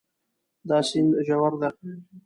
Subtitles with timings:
[0.67, 1.69] دا سیند ژور ده